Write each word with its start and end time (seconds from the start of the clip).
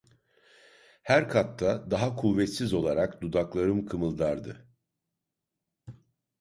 Her 1.03 1.29
katta, 1.29 1.91
daha 1.91 2.15
kuvvetsiz 2.15 2.73
olarak, 2.73 3.21
dudaklarım 3.21 3.85
kımıldardı. 3.85 4.67